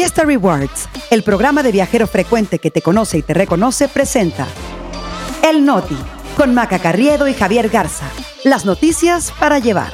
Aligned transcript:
Fiesta 0.00 0.24
Rewards, 0.24 0.88
el 1.10 1.22
programa 1.22 1.62
de 1.62 1.72
viajero 1.72 2.06
frecuente 2.06 2.58
que 2.58 2.70
te 2.70 2.80
conoce 2.80 3.18
y 3.18 3.22
te 3.22 3.34
reconoce, 3.34 3.86
presenta 3.86 4.46
El 5.46 5.66
Noti, 5.66 5.98
con 6.38 6.54
Maca 6.54 6.78
Carriedo 6.78 7.28
y 7.28 7.34
Javier 7.34 7.68
Garza. 7.68 8.06
Las 8.42 8.64
noticias 8.64 9.30
para 9.38 9.58
llevar. 9.58 9.92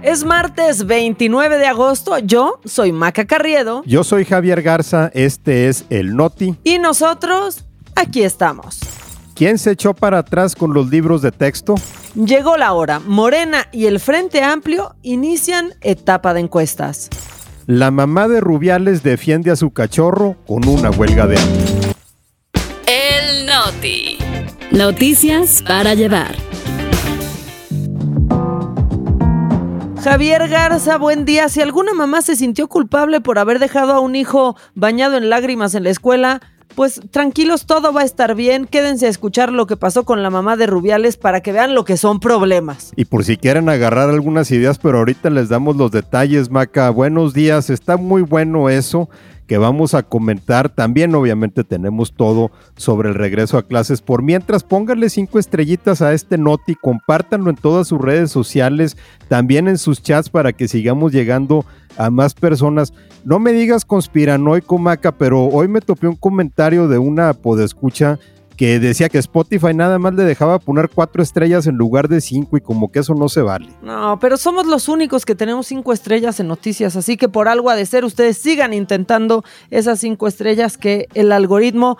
Es 0.00 0.24
martes 0.24 0.86
29 0.86 1.58
de 1.58 1.66
agosto, 1.66 2.16
yo 2.16 2.60
soy 2.64 2.92
Maca 2.92 3.26
Carriedo. 3.26 3.82
Yo 3.84 4.04
soy 4.04 4.24
Javier 4.24 4.62
Garza, 4.62 5.10
este 5.12 5.68
es 5.68 5.84
El 5.90 6.16
Noti. 6.16 6.56
Y 6.64 6.78
nosotros, 6.78 7.66
aquí 7.94 8.22
estamos. 8.22 8.80
¿Quién 9.34 9.58
se 9.58 9.72
echó 9.72 9.92
para 9.92 10.16
atrás 10.16 10.54
con 10.54 10.72
los 10.72 10.88
libros 10.88 11.20
de 11.20 11.30
texto? 11.30 11.74
Llegó 12.14 12.58
la 12.58 12.74
hora. 12.74 13.00
Morena 13.00 13.68
y 13.72 13.86
el 13.86 13.98
Frente 13.98 14.42
Amplio 14.42 14.94
inician 15.02 15.70
etapa 15.80 16.34
de 16.34 16.40
encuestas. 16.40 17.08
La 17.66 17.90
mamá 17.90 18.28
de 18.28 18.40
Rubiales 18.40 19.02
defiende 19.02 19.50
a 19.50 19.56
su 19.56 19.70
cachorro 19.70 20.36
con 20.46 20.68
una 20.68 20.90
huelga 20.90 21.26
de 21.26 21.38
hambre. 21.38 21.94
El 22.86 23.46
Noti. 23.46 24.18
Noticias 24.72 25.62
para 25.66 25.94
llevar. 25.94 26.36
Javier 30.04 30.48
Garza, 30.48 30.98
buen 30.98 31.24
día. 31.24 31.48
Si 31.48 31.62
alguna 31.62 31.94
mamá 31.94 32.20
se 32.20 32.36
sintió 32.36 32.68
culpable 32.68 33.22
por 33.22 33.38
haber 33.38 33.58
dejado 33.58 33.94
a 33.94 34.00
un 34.00 34.16
hijo 34.16 34.54
bañado 34.74 35.16
en 35.16 35.30
lágrimas 35.30 35.74
en 35.74 35.84
la 35.84 35.90
escuela, 35.90 36.42
pues 36.74 37.00
tranquilos, 37.10 37.66
todo 37.66 37.92
va 37.92 38.02
a 38.02 38.04
estar 38.04 38.34
bien. 38.34 38.66
Quédense 38.66 39.06
a 39.06 39.10
escuchar 39.10 39.52
lo 39.52 39.66
que 39.66 39.76
pasó 39.76 40.04
con 40.04 40.22
la 40.22 40.30
mamá 40.30 40.56
de 40.56 40.66
Rubiales 40.66 41.16
para 41.16 41.40
que 41.40 41.52
vean 41.52 41.74
lo 41.74 41.84
que 41.84 41.96
son 41.96 42.20
problemas. 42.20 42.92
Y 42.96 43.04
por 43.04 43.24
si 43.24 43.36
quieren 43.36 43.68
agarrar 43.68 44.10
algunas 44.10 44.50
ideas, 44.50 44.78
pero 44.78 44.98
ahorita 44.98 45.30
les 45.30 45.48
damos 45.48 45.76
los 45.76 45.90
detalles, 45.90 46.50
Maca. 46.50 46.90
Buenos 46.90 47.34
días, 47.34 47.70
está 47.70 47.96
muy 47.96 48.22
bueno 48.22 48.68
eso 48.68 49.08
que 49.52 49.58
vamos 49.58 49.92
a 49.92 50.02
comentar. 50.02 50.70
También 50.70 51.14
obviamente 51.14 51.62
tenemos 51.62 52.14
todo 52.14 52.50
sobre 52.74 53.10
el 53.10 53.14
regreso 53.14 53.58
a 53.58 53.66
clases. 53.66 54.00
Por 54.00 54.22
mientras, 54.22 54.64
pónganle 54.64 55.10
cinco 55.10 55.38
estrellitas 55.38 56.00
a 56.00 56.14
este 56.14 56.38
noti, 56.38 56.74
compártanlo 56.74 57.50
en 57.50 57.56
todas 57.56 57.86
sus 57.86 58.00
redes 58.00 58.30
sociales, 58.30 58.96
también 59.28 59.68
en 59.68 59.76
sus 59.76 60.02
chats 60.02 60.30
para 60.30 60.54
que 60.54 60.68
sigamos 60.68 61.12
llegando 61.12 61.66
a 61.98 62.08
más 62.08 62.32
personas. 62.32 62.94
No 63.26 63.40
me 63.40 63.52
digas 63.52 63.84
conspiranoico, 63.84 64.78
Maca, 64.78 65.12
pero 65.12 65.44
hoy 65.44 65.68
me 65.68 65.82
topé 65.82 66.06
un 66.06 66.16
comentario 66.16 66.88
de 66.88 66.96
una 66.96 67.34
podescucha 67.34 68.18
que 68.62 68.78
decía 68.78 69.08
que 69.08 69.18
Spotify 69.18 69.74
nada 69.74 69.98
más 69.98 70.14
le 70.14 70.22
dejaba 70.22 70.60
poner 70.60 70.88
cuatro 70.88 71.20
estrellas 71.20 71.66
en 71.66 71.74
lugar 71.74 72.06
de 72.06 72.20
cinco 72.20 72.56
y 72.56 72.60
como 72.60 72.92
que 72.92 73.00
eso 73.00 73.12
no 73.12 73.28
se 73.28 73.42
vale. 73.42 73.66
No, 73.82 74.20
pero 74.20 74.36
somos 74.36 74.66
los 74.66 74.88
únicos 74.88 75.26
que 75.26 75.34
tenemos 75.34 75.66
cinco 75.66 75.92
estrellas 75.92 76.38
en 76.38 76.46
noticias, 76.46 76.94
así 76.94 77.16
que 77.16 77.28
por 77.28 77.48
algo 77.48 77.70
ha 77.70 77.74
de 77.74 77.84
ser, 77.86 78.04
ustedes 78.04 78.38
sigan 78.38 78.72
intentando 78.72 79.42
esas 79.72 79.98
cinco 79.98 80.28
estrellas 80.28 80.78
que 80.78 81.08
el 81.14 81.32
algoritmo 81.32 81.98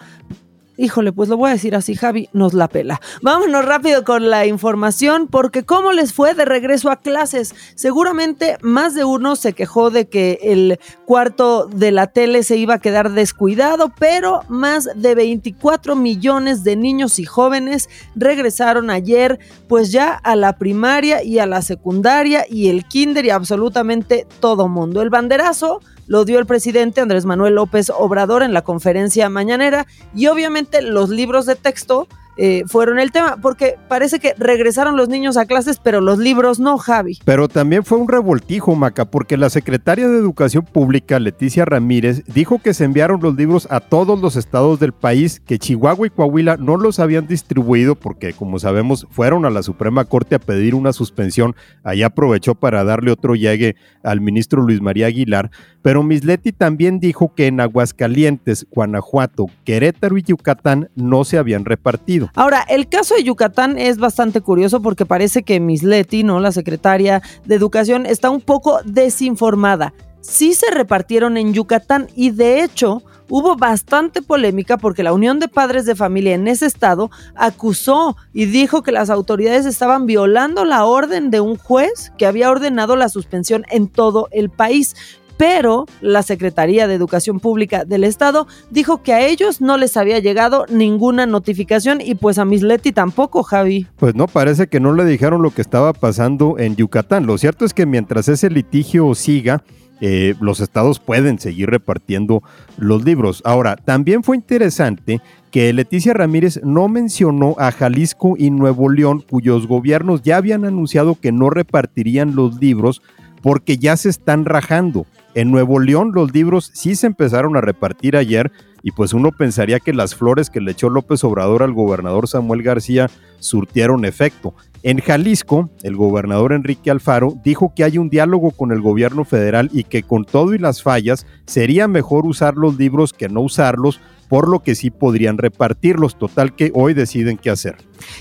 Híjole, 0.82 1.12
pues 1.12 1.28
lo 1.28 1.36
voy 1.36 1.50
a 1.50 1.52
decir 1.52 1.76
así, 1.76 1.94
Javi, 1.94 2.28
nos 2.32 2.54
la 2.54 2.66
pela. 2.66 3.00
Vámonos 3.22 3.64
rápido 3.64 4.02
con 4.02 4.30
la 4.30 4.46
información, 4.46 5.28
porque 5.28 5.62
¿cómo 5.62 5.92
les 5.92 6.12
fue 6.12 6.34
de 6.34 6.44
regreso 6.44 6.90
a 6.90 6.96
clases? 6.96 7.54
Seguramente 7.76 8.56
más 8.62 8.96
de 8.96 9.04
uno 9.04 9.36
se 9.36 9.52
quejó 9.52 9.90
de 9.90 10.08
que 10.08 10.40
el 10.42 10.80
cuarto 11.04 11.66
de 11.66 11.92
la 11.92 12.08
tele 12.08 12.42
se 12.42 12.56
iba 12.56 12.74
a 12.74 12.80
quedar 12.80 13.12
descuidado, 13.12 13.92
pero 13.96 14.40
más 14.48 14.88
de 14.96 15.14
24 15.14 15.94
millones 15.94 16.64
de 16.64 16.74
niños 16.74 17.20
y 17.20 17.26
jóvenes 17.26 17.88
regresaron 18.16 18.90
ayer, 18.90 19.38
pues 19.68 19.92
ya 19.92 20.10
a 20.12 20.34
la 20.34 20.58
primaria 20.58 21.22
y 21.22 21.38
a 21.38 21.46
la 21.46 21.62
secundaria 21.62 22.44
y 22.50 22.70
el 22.70 22.88
kinder 22.88 23.24
y 23.24 23.30
absolutamente 23.30 24.26
todo 24.40 24.66
mundo. 24.66 25.00
El 25.00 25.10
banderazo 25.10 25.78
lo 26.06 26.24
dio 26.24 26.38
el 26.38 26.46
presidente 26.46 27.00
Andrés 27.00 27.24
Manuel 27.24 27.54
López 27.54 27.90
Obrador 27.90 28.42
en 28.42 28.52
la 28.52 28.62
conferencia 28.62 29.28
mañanera 29.28 29.86
y 30.14 30.26
obviamente 30.26 30.71
los 30.80 31.10
libros 31.10 31.44
de 31.44 31.56
texto 31.56 32.08
eh, 32.36 32.62
fueron 32.66 32.98
el 32.98 33.12
tema, 33.12 33.36
porque 33.40 33.76
parece 33.88 34.18
que 34.18 34.34
regresaron 34.38 34.96
los 34.96 35.08
niños 35.08 35.36
a 35.36 35.46
clases, 35.46 35.78
pero 35.78 36.00
los 36.00 36.18
libros 36.18 36.58
no, 36.58 36.78
Javi. 36.78 37.18
Pero 37.24 37.48
también 37.48 37.84
fue 37.84 37.98
un 37.98 38.08
revoltijo, 38.08 38.74
Maca, 38.74 39.04
porque 39.04 39.36
la 39.36 39.50
secretaria 39.50 40.08
de 40.08 40.18
Educación 40.18 40.64
Pública, 40.64 41.18
Leticia 41.18 41.64
Ramírez, 41.64 42.22
dijo 42.26 42.58
que 42.58 42.74
se 42.74 42.84
enviaron 42.84 43.20
los 43.20 43.36
libros 43.36 43.66
a 43.70 43.80
todos 43.80 44.20
los 44.20 44.36
estados 44.36 44.80
del 44.80 44.92
país, 44.92 45.40
que 45.40 45.58
Chihuahua 45.58 46.06
y 46.06 46.10
Coahuila 46.10 46.56
no 46.56 46.76
los 46.76 46.98
habían 46.98 47.26
distribuido 47.26 47.94
porque, 47.94 48.32
como 48.32 48.58
sabemos, 48.58 49.06
fueron 49.10 49.44
a 49.44 49.50
la 49.50 49.62
Suprema 49.62 50.04
Corte 50.04 50.34
a 50.34 50.38
pedir 50.38 50.74
una 50.74 50.92
suspensión. 50.92 51.54
Ahí 51.84 52.02
aprovechó 52.02 52.54
para 52.54 52.84
darle 52.84 53.10
otro 53.10 53.34
llegue 53.34 53.76
al 54.02 54.20
ministro 54.20 54.62
Luis 54.62 54.80
María 54.80 55.06
Aguilar. 55.06 55.50
Pero 55.82 56.02
Miss 56.02 56.24
Leti 56.24 56.52
también 56.52 57.00
dijo 57.00 57.34
que 57.34 57.46
en 57.46 57.60
Aguascalientes, 57.60 58.66
Guanajuato, 58.70 59.46
Querétaro 59.64 60.16
y 60.16 60.22
Yucatán 60.22 60.88
no 60.94 61.24
se 61.24 61.38
habían 61.38 61.64
repartido. 61.64 62.21
Ahora, 62.34 62.64
el 62.68 62.88
caso 62.88 63.14
de 63.14 63.24
Yucatán 63.24 63.78
es 63.78 63.98
bastante 63.98 64.40
curioso 64.40 64.82
porque 64.82 65.06
parece 65.06 65.42
que 65.42 65.60
Miss 65.60 65.82
Leti, 65.82 66.24
¿no? 66.24 66.40
La 66.40 66.52
secretaria 66.52 67.22
de 67.44 67.54
Educación, 67.54 68.06
está 68.06 68.30
un 68.30 68.40
poco 68.40 68.80
desinformada. 68.84 69.92
Sí 70.20 70.54
se 70.54 70.70
repartieron 70.70 71.36
en 71.36 71.52
Yucatán 71.52 72.08
y 72.14 72.30
de 72.30 72.62
hecho 72.62 73.02
hubo 73.28 73.56
bastante 73.56 74.20
polémica 74.20 74.76
porque 74.76 75.02
la 75.02 75.12
Unión 75.12 75.40
de 75.40 75.48
Padres 75.48 75.86
de 75.86 75.96
Familia 75.96 76.34
en 76.34 76.46
ese 76.48 76.66
estado 76.66 77.10
acusó 77.34 78.16
y 78.32 78.44
dijo 78.44 78.82
que 78.82 78.92
las 78.92 79.08
autoridades 79.08 79.64
estaban 79.64 80.06
violando 80.06 80.64
la 80.64 80.84
orden 80.84 81.30
de 81.30 81.40
un 81.40 81.56
juez 81.56 82.12
que 82.18 82.26
había 82.26 82.50
ordenado 82.50 82.94
la 82.94 83.08
suspensión 83.08 83.64
en 83.70 83.88
todo 83.88 84.28
el 84.32 84.50
país 84.50 84.94
pero 85.42 85.86
la 86.00 86.22
Secretaría 86.22 86.86
de 86.86 86.94
Educación 86.94 87.40
Pública 87.40 87.84
del 87.84 88.04
Estado 88.04 88.46
dijo 88.70 89.02
que 89.02 89.12
a 89.12 89.26
ellos 89.26 89.60
no 89.60 89.76
les 89.76 89.96
había 89.96 90.20
llegado 90.20 90.66
ninguna 90.68 91.26
notificación 91.26 92.00
y 92.00 92.14
pues 92.14 92.38
a 92.38 92.44
Misleti 92.44 92.92
tampoco, 92.92 93.42
Javi. 93.42 93.88
Pues 93.96 94.14
no, 94.14 94.28
parece 94.28 94.68
que 94.68 94.78
no 94.78 94.92
le 94.92 95.04
dijeron 95.04 95.42
lo 95.42 95.50
que 95.50 95.60
estaba 95.60 95.94
pasando 95.94 96.60
en 96.60 96.76
Yucatán. 96.76 97.26
Lo 97.26 97.38
cierto 97.38 97.64
es 97.64 97.74
que 97.74 97.86
mientras 97.86 98.28
ese 98.28 98.50
litigio 98.50 99.12
siga, 99.16 99.64
eh, 100.00 100.36
los 100.40 100.60
estados 100.60 101.00
pueden 101.00 101.40
seguir 101.40 101.70
repartiendo 101.70 102.44
los 102.76 103.04
libros. 103.04 103.42
Ahora, 103.44 103.74
también 103.74 104.22
fue 104.22 104.36
interesante 104.36 105.20
que 105.50 105.72
Leticia 105.72 106.14
Ramírez 106.14 106.60
no 106.62 106.86
mencionó 106.86 107.56
a 107.58 107.72
Jalisco 107.72 108.36
y 108.38 108.50
Nuevo 108.50 108.88
León, 108.88 109.24
cuyos 109.28 109.66
gobiernos 109.66 110.22
ya 110.22 110.36
habían 110.36 110.64
anunciado 110.64 111.16
que 111.16 111.32
no 111.32 111.50
repartirían 111.50 112.36
los 112.36 112.60
libros 112.60 113.02
porque 113.42 113.78
ya 113.78 113.96
se 113.96 114.08
están 114.08 114.44
rajando. 114.44 115.06
En 115.34 115.50
Nuevo 115.50 115.78
León 115.80 116.12
los 116.14 116.32
libros 116.32 116.70
sí 116.74 116.94
se 116.94 117.06
empezaron 117.06 117.56
a 117.56 117.60
repartir 117.60 118.16
ayer 118.16 118.52
y 118.82 118.90
pues 118.90 119.12
uno 119.12 119.30
pensaría 119.32 119.80
que 119.80 119.92
las 119.92 120.14
flores 120.14 120.50
que 120.50 120.60
le 120.60 120.72
echó 120.72 120.90
López 120.90 121.22
Obrador 121.24 121.62
al 121.62 121.72
gobernador 121.72 122.28
Samuel 122.28 122.62
García 122.62 123.10
surtieron 123.38 124.04
efecto. 124.04 124.54
En 124.82 124.98
Jalisco, 124.98 125.70
el 125.82 125.96
gobernador 125.96 126.52
Enrique 126.52 126.90
Alfaro 126.90 127.34
dijo 127.44 127.72
que 127.74 127.84
hay 127.84 127.98
un 127.98 128.10
diálogo 128.10 128.50
con 128.50 128.72
el 128.72 128.80
gobierno 128.80 129.24
federal 129.24 129.70
y 129.72 129.84
que 129.84 130.02
con 130.02 130.24
todo 130.24 130.54
y 130.54 130.58
las 130.58 130.82
fallas 130.82 131.26
sería 131.46 131.86
mejor 131.86 132.26
usar 132.26 132.56
los 132.56 132.76
libros 132.76 133.12
que 133.12 133.28
no 133.28 133.42
usarlos 133.42 134.00
por 134.28 134.48
lo 134.48 134.60
que 134.62 134.74
sí 134.74 134.90
podrían 134.90 135.38
repartirlos. 135.38 136.18
Total 136.18 136.56
que 136.56 136.72
hoy 136.74 136.94
deciden 136.94 137.38
qué 137.38 137.50
hacer. 137.50 137.76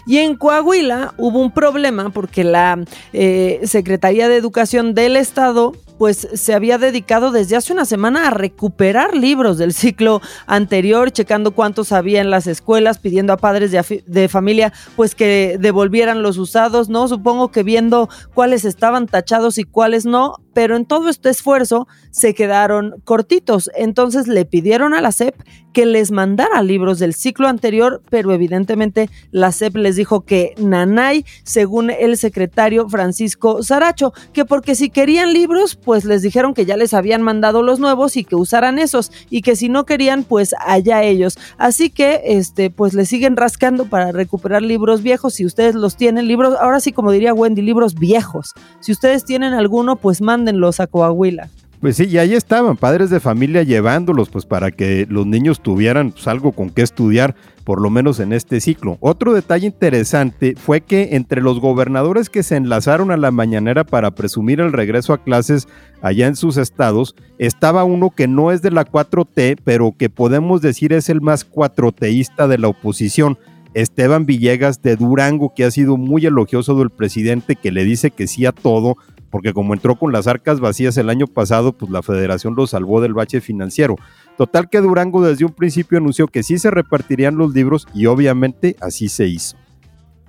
Y 0.06 0.18
en 0.18 0.36
Coahuila 0.36 1.14
hubo 1.18 1.40
un 1.40 1.52
problema 1.52 2.10
porque 2.10 2.44
la 2.44 2.84
eh, 3.14 3.62
Secretaría 3.64 4.28
de 4.28 4.38
Educación 4.38 4.94
del 4.94 5.16
Estado 5.16 5.74
pues 6.02 6.28
se 6.34 6.56
había 6.56 6.80
dedicado 6.80 7.30
desde 7.30 7.56
hace 7.56 7.74
una 7.74 7.86
semana 7.86 8.28
a 8.28 8.32
recuperar 8.32 9.16
libros 9.16 9.60
del 9.60 9.72
ciclo 9.72 10.20
anterior, 10.48 11.12
checando 11.12 11.52
cuántos 11.52 11.92
había 11.92 12.22
en 12.22 12.32
las 12.32 12.48
escuelas, 12.48 12.98
pidiendo 12.98 13.34
a 13.34 13.38
padres 13.38 13.72
de, 13.72 14.04
de, 14.08 14.28
familia 14.28 14.74
pues 14.96 15.14
que 15.14 15.58
devolvieran 15.60 16.24
los 16.24 16.40
usados, 16.40 16.90
¿no? 16.90 17.08
Supongo 17.08 17.52
que 17.52 17.62
viendo 17.62 18.10
cuáles 18.34 18.66
estaban 18.66 19.06
tachados 19.06 19.60
y 19.60 19.64
cuáles 19.64 20.08
no, 20.08 20.38
pero 20.54 20.76
en 20.76 20.86
todo 20.86 21.08
este 21.08 21.30
esfuerzo 21.30 21.88
se 22.10 22.34
quedaron 22.34 22.96
cortitos. 23.04 23.70
Entonces 23.76 24.28
le 24.28 24.46
pidieron 24.46 24.96
a 24.96 25.02
la 25.02 25.12
SEP 25.12 25.36
que 25.72 25.86
les 25.86 26.12
mandara 26.12 26.62
libros 26.64 27.00
del 27.00 27.14
ciclo 27.14 27.48
anterior, 27.48 28.02
pero 28.10 28.34
evidentemente 28.34 29.10
la 29.32 29.52
SEP 29.52 29.71
les 29.74 29.96
dijo 29.96 30.22
que 30.22 30.54
nanay, 30.58 31.26
según 31.44 31.90
el 31.90 32.18
secretario 32.18 32.90
Francisco 32.90 33.64
Saracho, 33.64 34.14
que 34.34 34.46
porque 34.46 34.76
si 34.76 34.90
querían 34.90 35.34
libros, 35.34 35.76
pues 35.76 36.06
les 36.06 36.22
dijeron 36.22 36.54
que 36.54 36.66
ya 36.66 36.78
les 36.78 36.94
habían 36.94 37.22
mandado 37.22 37.64
los 37.64 37.80
nuevos 37.80 38.18
y 38.18 38.24
que 38.24 38.36
usaran 38.36 38.80
esos 38.80 39.12
y 39.30 39.42
que 39.42 39.56
si 39.56 39.70
no 39.70 39.86
querían, 39.86 40.24
pues 40.24 40.54
allá 40.60 41.04
ellos. 41.04 41.38
Así 41.58 41.90
que 41.90 42.22
este 42.26 42.70
pues 42.70 42.94
le 42.94 43.06
siguen 43.06 43.36
rascando 43.38 43.86
para 43.86 44.12
recuperar 44.12 44.62
libros 44.62 45.02
viejos 45.04 45.36
si 45.36 45.46
ustedes 45.46 45.76
los 45.76 45.96
tienen, 45.96 46.28
libros 46.28 46.56
ahora 46.60 46.80
sí 46.80 46.92
como 46.92 47.12
diría 47.12 47.34
Wendy, 47.34 47.62
libros 47.62 47.96
viejos. 47.96 48.54
Si 48.80 48.92
ustedes 48.92 49.26
tienen 49.26 49.54
alguno, 49.54 49.96
pues 49.96 50.22
mándenlos 50.22 50.80
a 50.80 50.88
Coahuila. 50.88 51.50
Pues 51.82 51.98
sí, 51.98 52.06
y 52.06 52.20
ahí 52.20 52.36
estaban, 52.36 52.78
padres 52.78 53.10
de 53.10 53.20
familia 53.20 53.64
llevándolos, 53.64 54.30
pues 54.30 54.46
para 54.46 54.70
que 54.70 55.08
los 55.10 55.26
niños 55.26 55.64
tuvieran 55.64 56.12
pues, 56.12 56.28
algo 56.28 56.52
con 56.52 56.70
qué 56.70 56.84
estudiar, 56.84 57.34
por 57.64 57.82
lo 57.82 57.90
menos 57.90 58.20
en 58.20 58.34
este 58.34 58.62
ciclo. 58.62 59.00
Otro 59.00 59.34
detalle 59.34 59.66
interesante 59.66 60.54
fue 60.56 60.82
que 60.82 61.16
entre 61.16 61.42
los 61.42 61.60
gobernadores 61.60 62.30
que 62.30 62.44
se 62.44 62.56
enlazaron 62.56 63.10
a 63.10 63.18
la 63.18 63.32
mañanera 63.32 63.84
para 63.84 64.12
presumir 64.12 64.60
el 64.60 64.74
regreso 64.74 65.12
a 65.12 65.24
clases 65.24 65.68
allá 66.04 66.28
en 66.28 66.36
sus 66.36 66.58
estados, 66.58 67.16
estaba 67.40 67.84
uno 67.84 68.12
que 68.12 68.28
no 68.28 68.52
es 68.52 68.62
de 68.62 68.70
la 68.70 68.86
4T, 68.86 69.58
pero 69.64 69.96
que 69.98 70.12
podemos 70.12 70.62
decir 70.62 70.94
es 70.94 71.10
el 71.10 71.20
más 71.20 71.46
cuatroteísta 71.46 72.48
de 72.48 72.60
la 72.60 72.68
oposición. 72.68 73.40
Esteban 73.74 74.28
Villegas 74.28 74.84
de 74.84 74.98
Durango, 74.98 75.54
que 75.56 75.64
ha 75.64 75.72
sido 75.72 75.98
muy 75.98 76.26
elogioso 76.28 76.76
del 76.78 76.92
presidente, 76.92 77.56
que 77.56 77.72
le 77.72 77.86
dice 77.86 78.12
que 78.12 78.28
sí 78.28 78.46
a 78.46 78.52
todo, 78.52 78.98
porque 79.32 79.54
como 79.54 79.74
entró 79.74 79.96
con 79.96 80.12
las 80.12 80.28
arcas 80.28 80.60
vacías 80.60 80.98
el 80.98 81.10
año 81.10 81.26
pasado, 81.26 81.74
pues 81.74 81.90
la 81.90 82.04
federación 82.04 82.54
lo 82.56 82.68
salvó 82.68 83.02
del 83.02 83.14
bache 83.14 83.42
financiero. 83.42 83.96
Total 84.38 84.70
que 84.70 84.82
Durango 84.82 85.24
desde 85.24 85.46
un 85.46 85.54
principio 85.54 85.98
anunció 85.98 86.28
que 86.28 86.44
sí 86.44 86.60
se 86.60 86.70
repartirían 86.70 87.38
los 87.38 87.54
libros 87.54 87.88
y 87.94 88.06
obviamente 88.06 88.76
así 88.82 89.10
se 89.10 89.28
hizo. 89.28 89.58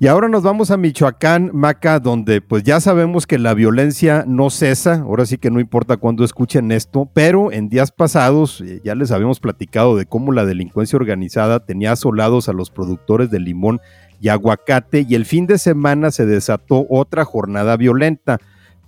Y 0.03 0.09
ahora 0.09 0.29
nos 0.29 0.43
vamos 0.43 0.73
a 0.73 0.77
Michoacán, 0.77 1.51
Maca, 1.53 2.01
donde 2.01 2.41
pues 2.41 2.65
ya 2.65 2.81
sabemos 2.81 3.25
que 3.25 3.39
la 3.39 3.55
violencia 3.55 4.25
no 4.27 4.51
cesa, 4.51 5.03
ahora 5.03 5.27
sí 5.27 5.39
que 5.39 5.49
no 5.49 5.61
importa 5.61 5.97
cuándo 5.97 6.25
escuchen 6.25 6.73
esto, 6.73 7.09
pero 7.15 7.53
en 7.53 7.69
días 7.69 7.93
pasados 7.93 8.63
eh, 8.63 8.81
ya 8.83 8.97
les 8.97 9.13
habíamos 9.13 9.39
platicado 9.39 9.97
de 9.97 10.07
cómo 10.07 10.33
la 10.33 10.45
delincuencia 10.45 10.97
organizada 10.97 11.65
tenía 11.65 11.93
asolados 11.93 12.49
a 12.49 12.53
los 12.53 12.71
productores 12.71 13.31
de 13.31 13.39
limón 13.39 13.81
y 14.21 14.29
aguacate 14.29 15.07
y 15.09 15.15
el 15.15 15.25
fin 15.25 15.47
de 15.47 15.59
semana 15.59 16.11
se 16.11 16.27
desató 16.27 16.85
otra 16.91 17.25
jornada 17.25 17.77
violenta. 17.77 18.41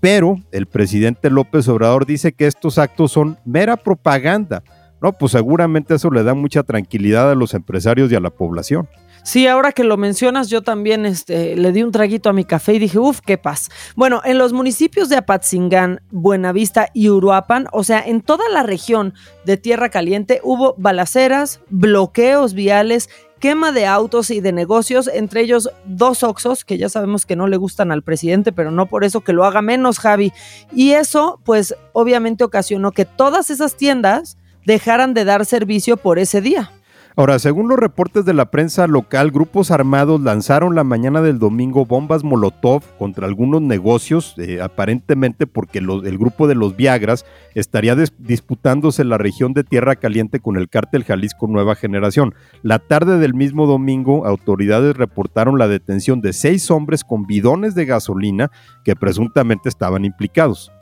Pero 0.05 0.39
el 0.53 0.67
presidente 0.67 1.31
López 1.31 1.67
Obrador 1.67 2.05
dice 2.05 2.35
que 2.35 2.47
estos 2.47 2.77
actos 2.77 3.11
son 3.11 3.39
mera 3.47 3.79
propaganda. 3.79 4.63
No, 5.01 5.15
pues 5.15 5.33
seguramente 5.33 5.95
eso 5.95 6.11
le 6.11 6.23
da 6.23 6.35
mucha 6.35 6.63
tranquilidad 6.63 7.31
a 7.31 7.35
los 7.35 7.55
empresarios 7.55 8.13
y 8.13 8.15
a 8.15 8.21
la 8.21 8.29
población. 8.29 8.87
Sí, 9.23 9.47
ahora 9.47 9.73
que 9.73 9.83
lo 9.83 9.97
mencionas, 9.97 10.51
yo 10.51 10.61
también 10.61 11.07
este, 11.07 11.57
le 11.57 11.73
di 11.73 11.83
un 11.83 11.91
traguito 11.91 12.29
a 12.29 12.35
mi 12.35 12.45
café 12.45 12.75
y 12.75 12.79
dije, 12.79 12.99
uff, 12.99 13.21
qué 13.25 13.39
paz. 13.39 13.71
Bueno, 13.97 14.21
en 14.27 14.37
los 14.37 14.53
municipios 14.53 15.09
de 15.09 15.17
Apatzingán, 15.17 16.03
Buenavista 16.11 16.91
y 16.93 17.09
Uruapan, 17.09 17.67
o 17.73 17.83
sea, 17.85 18.01
en 18.07 18.21
toda 18.21 18.47
la 18.51 18.63
región 18.63 19.15
de 19.47 19.57
Tierra 19.57 19.89
Caliente, 19.89 20.41
hubo 20.45 20.75
balaceras, 20.77 21.61
bloqueos 21.71 22.53
viales, 22.53 23.09
quema 23.45 23.73
de 23.73 23.85
autos 23.85 24.31
y 24.31 24.41
de 24.41 24.53
negocios, 24.53 25.07
entre 25.07 25.43
ellos 25.43 25.69
dos 25.85 26.23
Oxos, 26.23 26.65
que 26.65 26.79
ya 26.79 26.89
sabemos 26.89 27.27
que 27.27 27.37
no 27.37 27.47
le 27.47 27.59
gustan 27.59 27.93
al 27.93 28.01
presidente, 28.01 28.53
pero 28.53 28.71
no 28.71 28.87
por 28.87 29.05
eso 29.05 29.21
que 29.21 29.35
lo 29.35 29.45
haga 29.45 29.61
menos, 29.61 29.99
Javi. 29.99 30.33
Y 30.73 30.93
eso, 30.93 31.39
pues, 31.45 31.77
obviamente 31.93 32.43
ocasionó 32.43 32.93
que 32.93 33.05
todas 33.05 33.51
esas 33.51 33.77
tiendas 33.77 34.39
dejaran 34.65 35.13
de 35.13 35.27
dar 35.27 35.45
servicio 35.45 35.99
por 35.99 36.19
ese 36.19 36.41
día. 36.41 36.73
Ahora, 37.17 37.39
según 37.39 37.69
los 37.69 37.79
reportes 37.79 38.25
de 38.25 38.35
la 38.35 38.51
prensa 38.51 38.89
local, 38.89 39.31
grupos 39.31 39.71
armados 39.71 40.21
lanzaron 40.21 40.75
la 40.75 40.83
mañana 40.83 41.23
del 41.23 41.39
domingo 41.39 41.87
bombas 41.87 42.25
Molotov 42.25 42.83
contra 42.99 43.29
algunos 43.29 43.63
negocios, 43.63 44.35
eh, 44.37 44.61
aparentemente 44.61 45.47
porque 45.47 45.79
el 45.79 46.19
grupo 46.19 46.49
de 46.49 46.57
los 46.57 46.75
Viagras 46.75 47.25
estaría 47.55 47.95
disputándose 47.95 49.05
la 49.05 49.17
región 49.17 49.53
de 49.53 49.63
Tierra 49.63 49.95
Caliente 49.95 50.41
con 50.41 50.57
el 50.57 50.69
cártel 50.69 51.05
Jalisco 51.05 51.47
Nueva 51.47 51.77
Generación. 51.77 52.35
La 52.65 52.81
tarde 52.81 53.19
del 53.19 53.35
mismo 53.35 53.69
domingo, 53.69 54.27
autoridades 54.27 54.97
reportaron 54.97 55.57
la 55.57 55.69
detención 55.69 56.21
de 56.21 56.33
seis 56.33 56.69
hombres 56.73 57.05
con 57.05 57.27
bidones 57.27 57.77
de 57.77 57.85
gasolina 57.85 58.51
que 58.85 58.97
presuntamente 58.97 59.69
estaban 59.69 60.05
implicados. 60.05 60.73